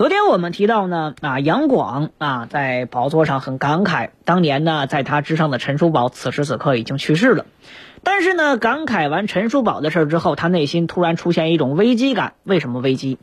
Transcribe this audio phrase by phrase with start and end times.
[0.00, 7.44] 昨天我们提到呢，啊，杨广啊，在宝座上很感慨，当年呢，在他之上的陈叔宝此时此刻已经去世了。
[8.02, 12.32] 但是呢，感慨完陈叔宝的事儿之后，他内心突然出现一种危机感。
[12.44, 13.18] 为什么危机？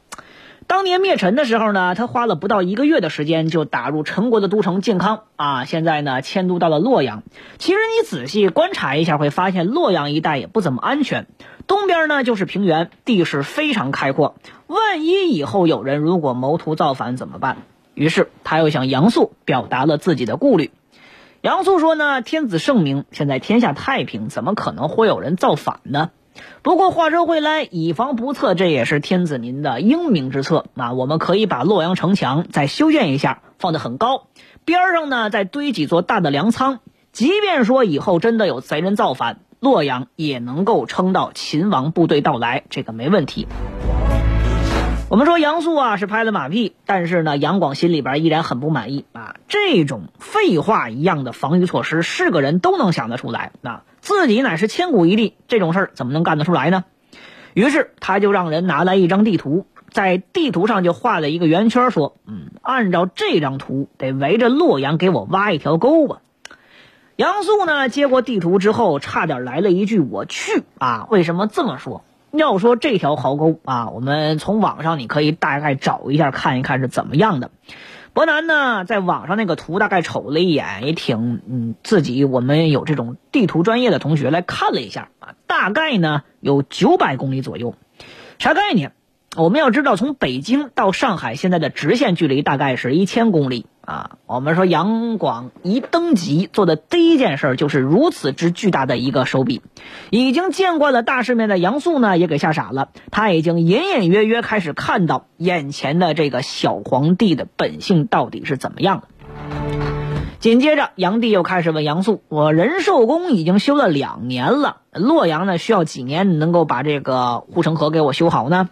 [0.68, 7.24] 当年灭陈的时候呢，他花了不到一个月的时间就打入陈国的都城建康啊，现在呢迁都到了洛阳。
[7.58, 11.26] 其实你仔细观察一下，会发现洛阳一带也不怎么安全。
[11.68, 14.36] 东边呢就是平原，地势非常开阔。
[14.68, 17.58] 万一以后有人如果谋图造反怎么办？
[17.94, 20.72] 于是他又向杨素表达了自己的顾虑。
[21.42, 26.10] 杨素说呢：“天子圣明，现在天下太平，怎么可能会有人造反呢？
[26.62, 30.94] 不过话说回来，以防不测，这也是天子您的英明之策啊！
[30.94, 34.28] 我们可以把洛阳城墙再修建一下，放得很高，
[34.66, 36.80] 边上呢再堆几座大的粮仓，
[37.12, 43.48] 即便说以后真的有贼人造反。”洛阳也能够撑到秦王部队到来，这个没问题。
[45.10, 49.36] 我们说杨素啊是拍了马屁，但是呢，杨广心里边依然很不满意啊。
[49.48, 53.82] 这种废话一样的防御措施，是个人都能想得出来啊。
[54.00, 56.86] 自己乃是千古一帝，这种事儿怎么能干得出来呢？
[57.54, 66.22] 于是他就让人拿来一张地图，在地图上就画了一个圆圈，说：“嗯，按照这张图，得围着洛阳给我挖一条沟吧。”
[67.18, 71.08] 杨素呢，接过地图之后，差点来了一句“我去”啊！
[71.10, 72.04] 为什么这么说？
[72.32, 77.50] 要说这条壕沟啊，我们从网上你可以大概找一下，看一看是怎么样的。
[78.18, 87.76] 伯南呢，在网上那个图大概瞅了一眼，也挺嗯，自己我们有这种地图专业的同学来看了一下啊，大概呢有九百公里左右，
[88.40, 88.94] 啥概念？
[89.36, 94.12] 我们要知道，从北京到上海现在的直线距离大概是一千公里啊。
[94.26, 99.62] 我们说杨广一登基做的第一件事就是如此之巨大的一个手笔，
[100.12, 102.90] 已经见惯了大世面的杨素呢也给吓傻了。
[103.10, 109.08] 他已经隐隐约约开始看到眼前的这个小皇帝的本性到底是怎么样的。
[110.40, 118.70] 紧接着，杨帝又开始问杨素：“我仁寿宫已经修了两年了，洛阳呢需要几年能够把这个护城河给我修好呢？”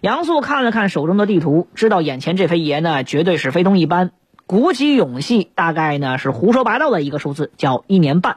[0.00, 4.12] 杨素看了看手中的地图，知道眼前这飞爷呢绝对是非同一般，
[4.46, 8.36] 鼓起勇气，大概呢是胡说八道的一个数字，叫一年半。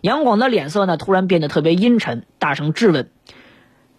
[0.00, 3.10] 杨广的脸色呢突然变得特别阴沉，大声质问：“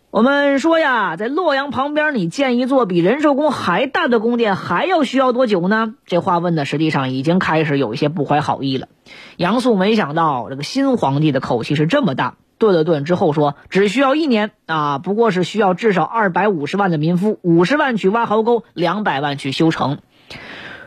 [0.10, 8.88] 我们说呀，在洛阳旁边你建一座比仁寿宫还大的宫殿，还要需要多久呢？”这话问的实际上已经开始有一些不怀好意了。
[9.38, 12.38] 杨素没想到这个新皇帝的口气是这么大。
[12.58, 20.00] 顿了顿之后说：“只需要一年啊，不过是需要至少二百五十万的民夫，五十万去挖壕沟，两百万去修城。”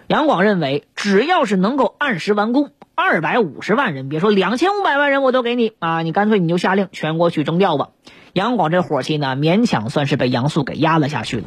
[0.08, 6.02] 杨广认为，只要是能够按时完工，二百五十万人，别说两千五百万人，我都给你啊！
[6.02, 7.88] 你干脆你就下令全国去征调吧。
[8.32, 11.44] 杨广这火气呢，勉强算是被杨素给压了下去了。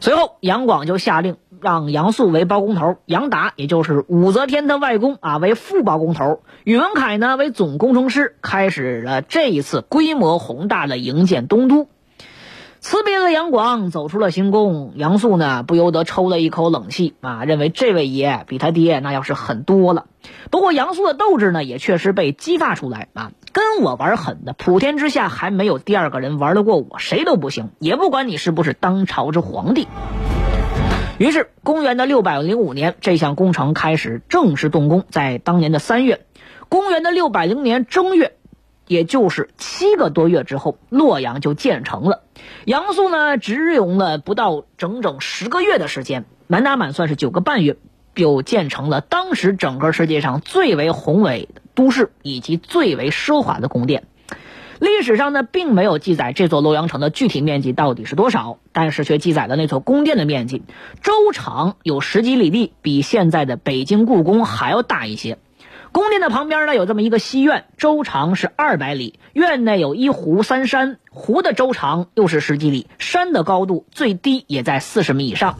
[0.00, 1.36] 随后，杨广就下令。
[1.62, 11.86] 让杨素为包工头，杨达也就是武则天的外公啊为副包工头，宇文恺呢为总工程师，开始了这一次规模宏大的营建东都。
[12.82, 20.06] 辞别了杨广，走出了行宫，杨素呢不由得抽了一口冷气啊，认为这位爷比他爹那要是狠多了。
[20.50, 29.86] 不过杨素的斗志呢也确实被激发出来啊，跟我玩狠的，普天之下还没有第二个人玩得过我，谁都不行，也不管你是不是当朝之皇帝。
[31.18, 35.04] 于是，公元的六百零五年，这项工程开始正式动工。
[35.08, 36.26] 在当年的三月，
[36.68, 38.34] 公元的六百零年正月，
[38.92, 42.22] 也就是七个多月之后，洛阳就建成了。
[42.66, 47.76] 杨素呢，只用了不到整整十个月的时间，满打满算是九个半月，
[48.14, 54.04] 就建成了当时整个世界上最为宏伟的都市以及最为奢华的宫殿。
[54.78, 60.62] 历史上呢，并没有记载这座洛阳城的具体面积到底是多少，但是却记载了那座宫殿的面积，
[61.02, 65.38] 周长有十几里地，比现在的北京故宫还要大一些。
[65.92, 75.58] 宫殿的旁边呢，有这么一个西院，周长是二百里，院内有一湖三山，湖的周长又是十几里，山的高度最低也在四十米以上。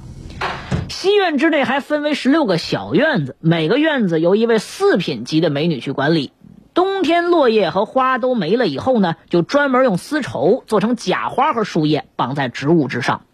[0.88, 6.32] 西院之内还分为十六个小院子，每个院子由一位四品级的美女去管理。
[6.72, 13.26] 冬天落叶和花都没了以后呢，就专门用丝绸做成假花和树叶绑在植物之上。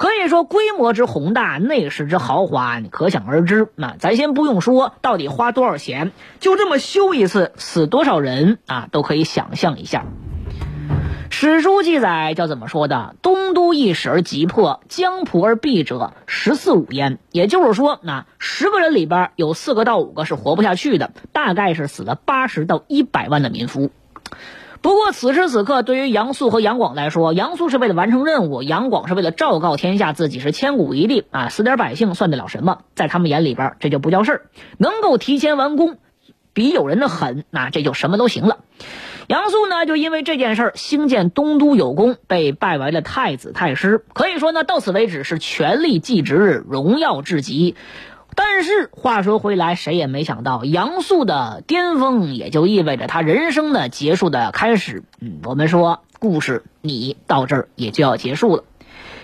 [0.00, 3.68] 可以说规模之宏大，内饰之豪华，你可想而知。
[3.76, 10.06] 那咱先不用说到底花多少钱，就这么修一次，死多少人啊，都可以想象一下。
[11.28, 13.14] 史书记载叫怎么说的？
[13.20, 17.18] 东都一时而急迫，江浦而毙者十四五焉。
[17.30, 23.90] 也就是说，那十个人里边有四个到五个是活不下去的，大概是死了八十到一百万的民夫。
[24.82, 32.78] 不过此时此刻，对于杨素和杨广来说，杨素是为了完成任务，杨广是为了昭告天下自己是千古一帝啊，死点百姓算得了什么？
[32.94, 34.42] 在他们眼里边，这就不叫事儿。
[34.78, 35.98] 能够提前完工，
[36.54, 38.60] 比有人的狠，那这就什么都行了。
[39.26, 44.02] 杨素呢，就因为这件事儿兴建东都有功，被拜为了太子太师。
[44.14, 47.76] 可以说呢，到此为止是权力既职，荣耀至极。
[48.34, 55.02] 但是话说回来，谁也没想到，杨素的巅峰也就意味着他人生的结束的开始。
[55.20, 58.64] 嗯，我们说故事你到这儿也就要结束了。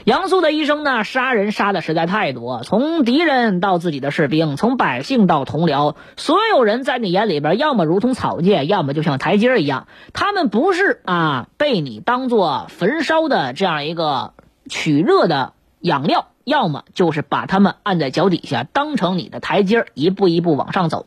[0.05, 9.89] 杨素的一生呢，杀人杀的实在太多，从敌人到自己的士兵，从百姓到同僚，所有人在你眼里边，要么如同草芥，要么就像台阶一样。
[10.13, 14.35] 他们不是啊，被你当做焚烧的这样一个
[14.69, 21.07] 取热的养料，要么就是把他们按在脚底下，当成你的台阶，一步一步往上走。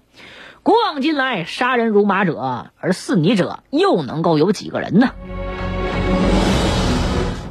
[0.64, 5.12] 古往今来，杀人如麻者，而似你者，又能够有几个人呢？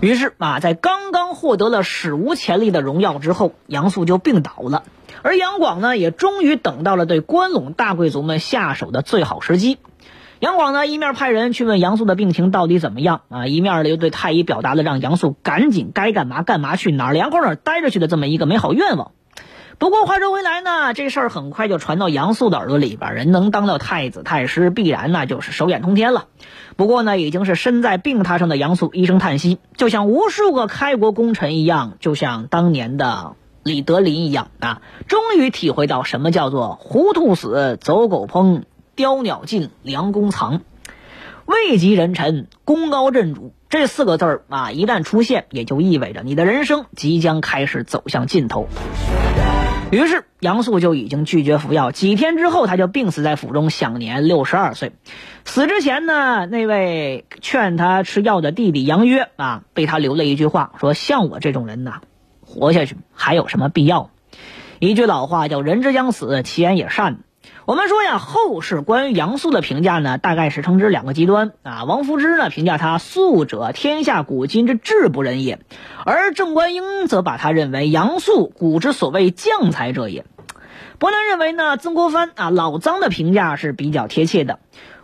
[0.03, 4.83] 于是啊，在刚刚获得了史无前例的荣耀之后，杨素就病倒了。
[5.23, 9.79] 而杨广呢，也终于等到了对关陇大贵族们下手的最好时机。
[10.41, 19.11] 杨广呢，一面派人去问杨素的病情到底怎么样啊，一面呢又对太医表达了让杨素赶紧该干嘛干嘛去，哪儿凉快哪儿待着去的这么一个美好愿望。
[19.79, 26.27] 不过话说回来呢，这事儿很快就传到杨素的耳朵里边，人能当到太子太师，必然那就是手眼通天了。
[26.77, 38.63] 不过呢，已经是身在病榻上的杨素一声叹息，就像无数个开国功臣一样，就像当年的李德林一样啊，终于体会到什么叫做“糊涂死，走狗烹，
[38.99, 40.63] 雕鸟尽，良弓藏”。
[41.47, 48.67] 位极人臣，功高震主这四个字儿啊，一旦出现，也就意味着你的人生即将开始走向尽头。
[49.93, 54.91] 于是杨素就已经拒绝服药，几天之后他就病死在府中，享年六十二岁。
[55.45, 62.01] 死之前呢，那位劝他吃药的弟弟杨约啊，被他留了一句话，说：“像我这种人呐，
[62.41, 64.11] 活下去还有什么必要？”
[64.81, 67.21] 一句老话叫“人之将死，其言也善”。
[67.69, 71.85] 我们说呀，后世关于杨素的评价呢，大概是称之两个极端啊。
[71.85, 75.59] 王夫之呢评价他素者天下古今之智不仁也，
[76.07, 80.25] 而郑观应则把他认为杨素古之所谓将才者也。
[80.99, 84.61] 伯南认为呢，曾国藩啊老臧的评价是比较贴切的。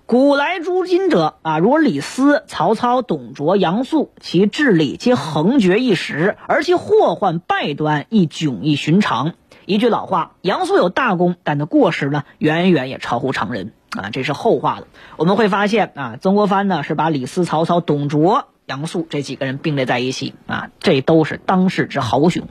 [0.06, 9.32] 古来诸今者啊，如李斯、曹操、董卓、杨素，其智力皆横绝一时，而其祸患败端亦迥异寻常。
[9.66, 14.87] 一句老话，杨素有大功，但他过失呢，远远也超乎常人啊，这是后话了。
[15.16, 22.46] 我们会发现啊，曾国藩呢是把李斯、曹操、董卓、杨素这几个人并列在一起啊，这都是当世之豪雄。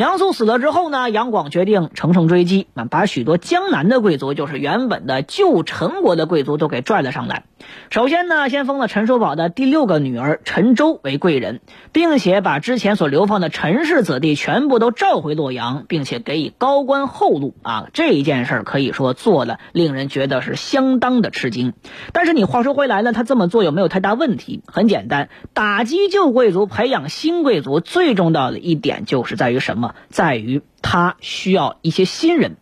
[0.00, 7.44] 杨素死了之后呢，杨广决定乘胜追击啊，把许多江南的贵族，就是原本的旧陈国的贵族都给拽了上来。
[7.90, 11.60] 首先呢，先封了陈叔宝的第六个女儿陈周为贵人，
[11.92, 17.88] 并且把之前所流放的陈氏子弟全部都召回洛阳，并且给予高官厚禄啊。
[17.92, 21.74] 这一件事可以说做的令人觉得是相当的吃惊。
[22.14, 24.62] 但是你话说回来呢，他这么做有没有太大问题？
[24.66, 29.89] 很简单，打击旧贵族，培养新贵族，最重要的一点就是在于什么？
[30.08, 32.56] 在于他需要一些新人。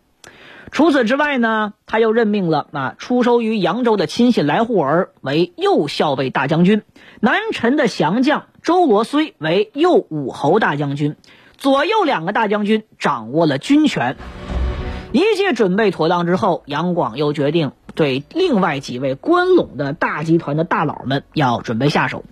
[0.71, 6.83] 除此之外呢，他又任命了啊出收于扬州的亲信来护儿为右校尉大将军，
[7.19, 11.15] 南陈的降将周罗睢为右武侯大将军，
[11.57, 14.15] 左右两个大将军掌握了军权。
[15.11, 22.23] 一切准备妥当之后，杨广又决定对另外几位关陇的大集团的大佬们要准备下手。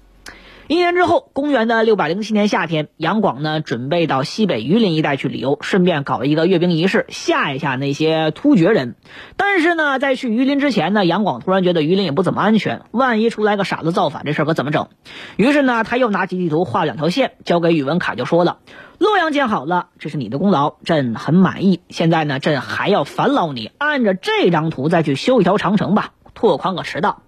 [0.67, 8.95] 一年之后，公元的六百零七年夏天，杨广呢准备到西北榆林一带去旅游，顺便搞一个阅兵仪式，吓一吓那些突厥人。
[9.37, 14.89] 但是呢，在去榆林之前呢，杨广突然觉得榆林也不怎么安全，万一出来个傻子造反，这事可怎么整？
[15.37, 18.57] 于是呢，他又拿起地图画两条线，交给宇文恺，就说了
[18.99, 21.79] ：“洛阳建好了，这是你的功劳，朕很满意。
[21.87, 27.23] 现在呢，朕还要烦劳你，按着这张图再去修一条长城吧。”拓宽个驰道，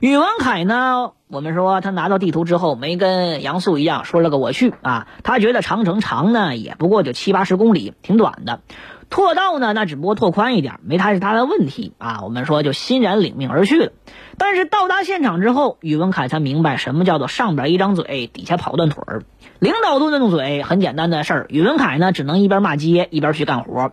[0.00, 1.12] 宇文恺呢？
[1.28, 5.06] 我们说他拿到地图之后，没跟杨素一样说了个我去啊。
[5.22, 8.60] 他觉得长城长呢，也不过就七八十公里，挺短的。
[9.08, 12.20] 拓道呢，那只不过拓宽一点，没太大的问题啊。
[12.22, 13.92] 我们说就欣然领命而去了。
[14.36, 19.22] 但是到达现场之后，宇文凯才明白什么叫做上边一张嘴，底下跑断腿儿。
[19.58, 21.46] 领导都动嘴，很简单的事儿。
[21.48, 23.92] 宇文凯呢，只能一边骂街一边去干活。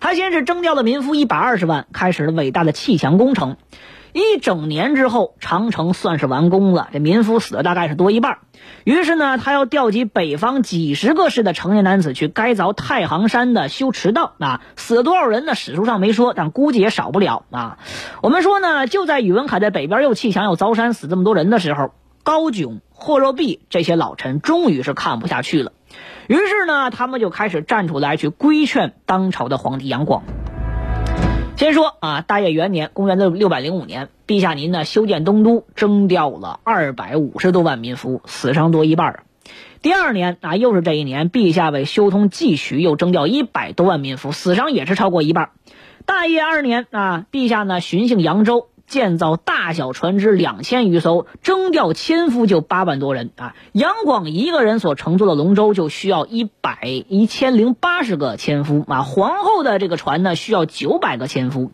[0.00, 3.56] 他先是征调了民夫一百二十万，开始了伟大的砌墙工程。
[4.12, 6.88] 一整年之后，长城算是完工了。
[6.92, 8.38] 这民夫死的大概是多一半。
[8.84, 14.32] 于是呢，他要调集北方几十个市的成年男子去该凿太行山的修驰道。
[14.38, 15.54] 啊，死多少人呢？
[15.54, 17.78] 史书上没说，但估计也少不了啊。
[18.22, 25.72] 我们说呢，就在宇文凯在北边又砌墙又凿山死这么多人的时候，高炯、霍若弼这些老臣终于是看不下去了。
[26.26, 30.22] 于是呢，他们就开始站出来去规劝当朝的皇帝杨广。
[31.58, 39.24] 先说啊，大业元年，公元的六百零五年，陛下您呢修建东都，征调了二百五十多万民夫，死伤多一半。
[39.82, 45.50] 第二年啊，又是这一年，陛下为修通济渠，又征调一百多万民夫，死伤也是超过一半。
[46.06, 48.68] 大业二年啊，陛下呢巡幸扬州。
[48.88, 53.54] 建造大小船只两千余艘，征调千夫就八万多人啊！
[53.72, 56.78] 杨广一个人所乘坐的龙舟就需要一百
[57.08, 59.02] 一千零八十个千夫啊！
[59.02, 61.70] 皇后的这个船呢需要九百个千夫，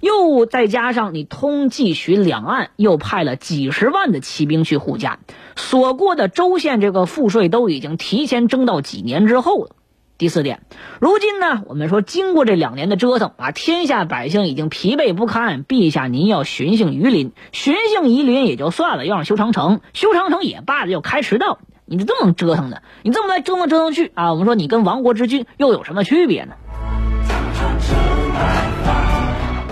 [0.00, 5.20] 又再加上你通济渠两岸，又派了几十万的骑兵去护驾，
[5.54, 9.76] 所过的州县这个赋税都已经提前征到几年之后了。
[10.20, 10.60] 第四点，
[11.00, 15.64] 如今呢，我们说经过这两年的折腾啊，天下百姓已经疲惫不堪。
[15.64, 26.52] 陛下您要巡幸榆林，巡幸榆林也就算了，要让修长城，修长城也罢了，要开驰道，你这这么折腾的，你这么来折腾折腾去啊，我们说你跟亡国之君又有什么区别呢？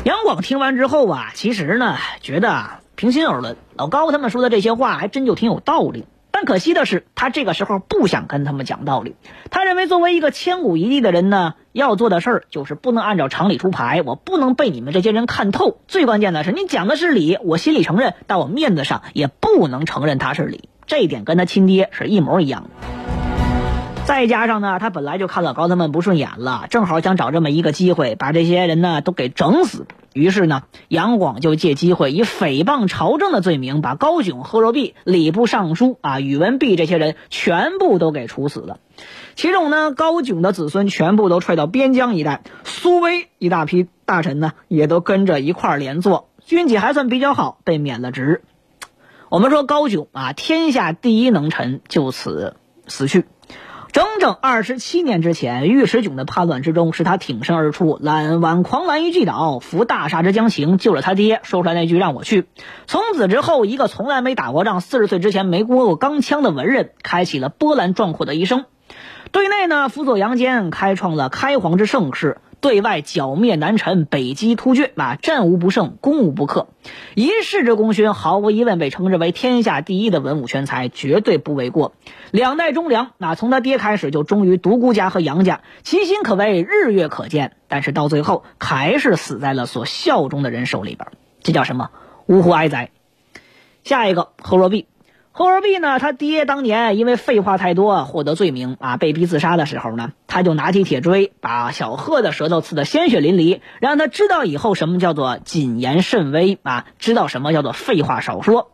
[0.05, 6.07] 杨广听完之后啊，其实呢，觉得平心而论，老高他们说的这些话还真就挺有道理。
[6.38, 9.16] 但可惜的是，他这个时候不想跟他们讲道理。
[9.50, 15.80] 他认为，作为一个千古一帝的人呢，要做的事儿就是不能按照常理出牌，我不能被你们这些人看透。
[15.88, 20.68] 最关键的是，你讲的是理，我心里承认，但我面子上也不能承认他是理。
[20.87, 22.71] 这一点跟他亲爹是一模一样的。
[24.04, 29.88] 再加上呢，他本来就看老高他们不顺眼了，正好想找这么一个机会，把这些人呢都给整死。
[30.14, 38.80] 于是呢，杨广就借机会以诽谤朝政的罪名，把高炯、贺若弼、礼部尚书啊、宇文弼这些人全部都给处死了。
[39.37, 48.42] 其中呢，高炯的子孙全部都踹到边疆一带，苏威一大批大臣呢也都跟着一块连坐，军纪还算比较好，被免了职。
[49.28, 53.26] 我们说高炯啊，天下第一能臣就此死去。
[53.92, 62.47] 整整二十七年之前，尉迟迥的叛乱之中，是他挺身而出，揽挽狂澜于既倒，扶大厦之将倾，救了他爹，说出来那句让我去。
[62.87, 68.66] 从此之后，一个从来没打过仗、四十岁之前没摸过钢枪的文人，开启了波澜壮阔的一生。
[69.33, 72.38] 对内呢，辅佐杨坚，开创了开皇之盛世。
[72.61, 76.69] 对外剿灭南陈，北击突厥，啊，战无不胜，攻无不克，
[77.15, 81.93] 一世之功勋，毫无疑问被称之为天下第一的文武全才，绝对不为过。
[82.31, 87.53] 两代忠良，那从他爹开始就忠于独孤家和杨家，其心可谓日月可见。
[87.69, 91.09] 但是到最后，还是死在了所效忠的人手里边，
[91.43, 91.91] 这叫什么？
[92.27, 92.91] 呜呼哀哉！
[93.85, 94.87] 下一个，贺若弼。
[95.38, 96.00] 霍若弼呢？
[96.00, 108.73] 他爹当年因为废话太多，获得罪名啊，被逼自杀的时候呢，他就拿起铁锥，把小贺的舌头刺得鲜血淋漓，让他知道以后什么叫做谨言慎微啊，知道什么叫做废话少说。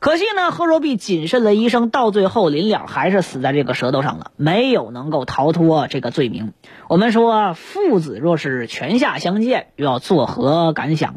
[0.00, 6.52] 可惜呢，贺若弼谨慎了一生，到最后临了还是死在这个舌头上了，没有能够逃脱这个罪名。
[6.88, 11.14] 我们说，父子若是泉下相见，又要作何感想？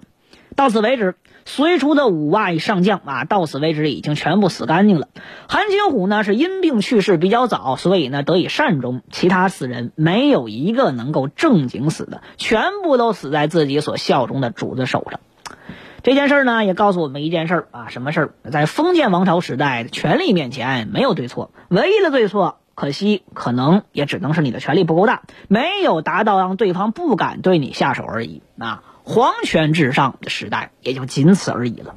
[0.55, 1.15] 到此为止。
[1.47, 5.07] 隋初的五外上将啊，到此为止已经全部死干净了。
[5.47, 9.03] 韩擒虎呢是因病去世比较早，所以呢得以善终。
[9.11, 15.19] 其他死人没有一个能够正经死的，全部都死在自己所效忠的主子手上。
[16.01, 18.33] 这件事呢也告诉我们一件事啊，什么事儿？
[18.51, 28.83] 在封建王朝时代，权力面前没有对错，唯一的对错，可惜可能也只能是你的权力不够大，没有达到让对方不敢对你下手而已啊。
[29.07, 31.93] 皇权至上的时代也就仅此而已了。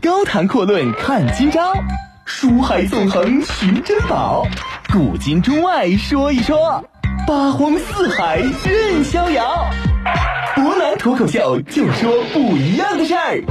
[0.00, 1.74] 高谈阔论看今朝，
[2.24, 4.46] 书海纵横寻珍宝，
[4.90, 6.82] 古今中外说一说，
[7.26, 9.66] 八荒四海任逍遥。
[10.56, 13.44] 博南脱口秀就说不一样的事儿。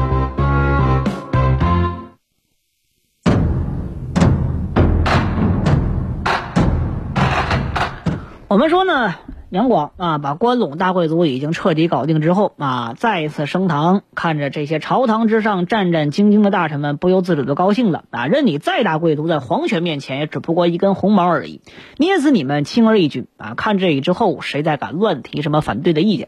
[8.47, 9.13] 我们说呢。
[9.49, 18.27] 杨广啊，把关陇大贵族已经彻底搞定之后啊，再一次升堂，看着这些朝堂之上战战兢兢的大臣们，不由自主的高兴了啊！
[18.27, 21.61] 任你再大贵族，在皇权面前也只不过一根红毛而已，
[21.95, 23.53] 捏死你们轻而易举啊！
[23.55, 26.27] 看这里之后，谁再敢乱提什么反对的意见？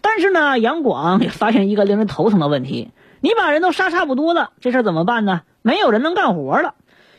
[0.00, 5.42] 但是呢，杨广也发现一个令人头疼的问题：你把人都杀差不多了，这事怎么办呢？
[5.60, 6.72] 没有人能干活了。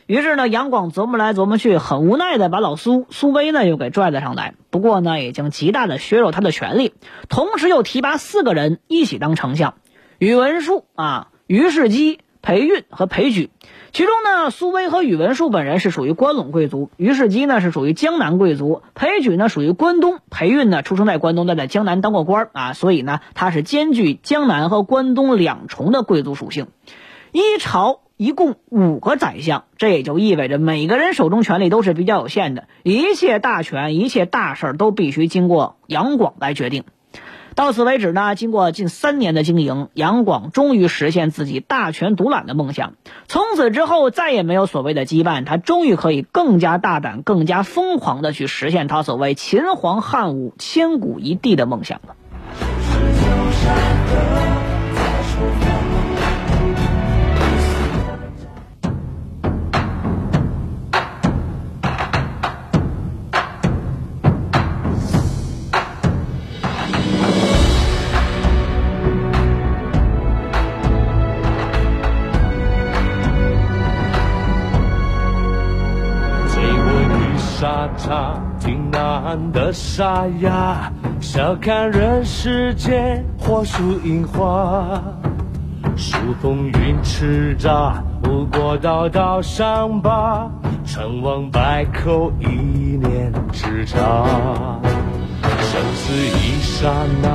[0.08, 4.54] 于是呢，杨广琢磨来琢磨去，很无奈的把老苏苏威呢又给拽了上来。
[4.70, 6.94] 不过呢，已经极大的削弱他的权力，
[7.28, 9.74] 同时又提拔四个人一起当丞相：
[10.16, 13.50] 宇文述啊、于世基、裴运和裴举。
[13.92, 26.68] 其中呢，苏威和宇文述本人是属于关陇贵族，于世基呢是属于江南贵族，裴举呢属于关东，裴运呢出生在关东，但在江南当过官啊，所以呢他是兼具江南和关东两重的贵族属性。
[27.30, 28.00] 一朝。
[28.18, 36.82] 一共五个宰相，这也就意味着每个人手中权力都是比较有限的，一切大权、一切大事儿都必须经过杨广来决定。
[37.54, 42.94] 到此为止呢，经过近三年的经营，杨广终于实现自己大权独揽的梦想。
[43.28, 52.16] 从此之后，再也没有所谓的羁绊，他终于可以更加大胆、更加疯狂的去实现他所谓秦皇汉武、千古一帝的梦想了。
[79.52, 85.02] 的沙哑，笑看人世间火树银花，
[85.96, 87.92] 数风云叱咤，
[88.22, 90.48] 不过道道伤疤，
[90.84, 92.46] 成王败寇一
[92.96, 93.98] 念之差。
[95.42, 96.90] 生死一刹
[97.22, 97.28] 那，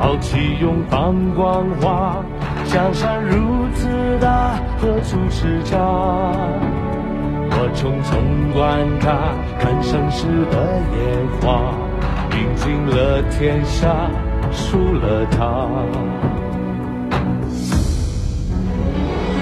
[0.00, 2.16] 豪气永放光华，
[2.64, 3.88] 江山如此
[4.20, 5.76] 大，何处是家？
[7.66, 8.14] 我匆匆
[8.52, 10.54] 观看，看盛世的
[10.94, 11.02] 烟
[11.40, 11.74] 花，
[12.30, 14.08] 赢尽了天下，
[14.52, 15.66] 输了他，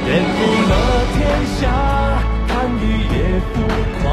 [0.06, 0.40] 颠覆
[0.70, 0.72] 了
[1.12, 1.20] 天
[1.60, 1.68] 下，
[2.48, 3.14] 看你也
[3.52, 3.60] 浮
[4.00, 4.08] 夸，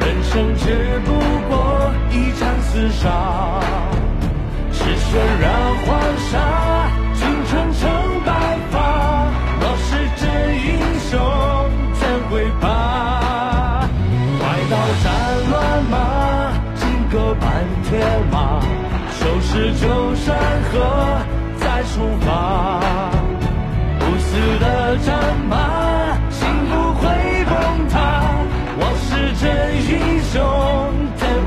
[0.00, 0.64] 人生只
[1.04, 1.12] 不
[1.50, 3.04] 过一场厮杀，
[4.72, 5.44] 是血染
[5.84, 6.40] 黄沙，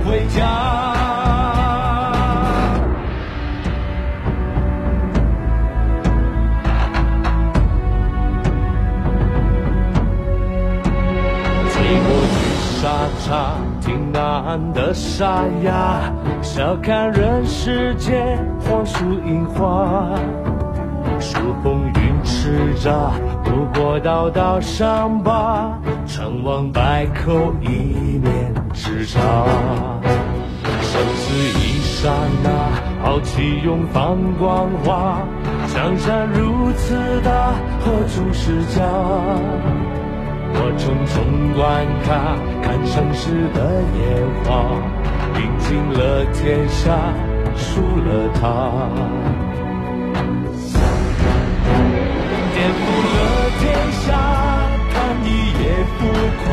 [0.10, 0.42] 回家？
[11.70, 12.36] 醉过雨
[12.82, 16.12] 沙场，挺难的沙哑。
[16.42, 20.10] 笑看人世间黄树银花，
[21.20, 23.12] 数风云叱咤，
[23.44, 25.78] 不过道道伤疤，
[26.10, 27.68] 成王败寇一
[28.18, 29.20] 念之差。
[30.82, 32.10] 生死一刹
[32.44, 32.50] 那，
[33.04, 35.22] 豪气永放光华，
[35.68, 38.82] 江山如此大，何处是家？
[40.52, 43.60] 我匆匆观看，看盛世的
[44.00, 44.02] 烟
[44.44, 44.50] 花。
[45.36, 46.98] 赢尽了天下，
[47.56, 48.42] 输了他，
[52.56, 52.82] 颠覆
[56.00, 56.14] 你也浮
[56.46, 56.48] 夸。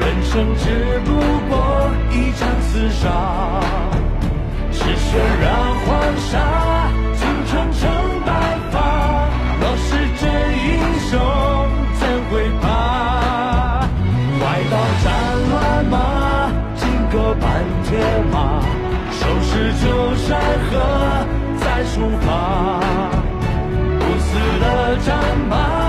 [0.00, 0.64] 人生只
[1.04, 1.10] 不
[1.48, 1.54] 过
[2.10, 3.04] 一场厮杀，
[4.72, 5.44] 是血染
[5.84, 5.86] 黄
[6.18, 6.32] 沙，
[7.14, 7.80] 青春成
[8.24, 8.28] 白
[8.70, 8.74] 发。
[9.60, 9.88] 若是
[10.20, 10.24] 真
[10.66, 10.68] 英
[11.08, 11.12] 雄，
[11.94, 12.64] 怎会怕？
[14.38, 15.06] 快刀斩
[15.50, 15.54] 乱
[15.86, 15.94] 麻，
[16.76, 17.46] 金戈半。
[17.84, 17.96] 铁
[18.32, 18.60] 马，
[19.12, 19.84] 收拾旧
[20.16, 20.72] 山河，
[21.60, 21.94] 再出
[22.26, 22.80] 发。
[24.00, 24.28] 不死
[24.60, 25.08] 的战
[25.48, 25.85] 马。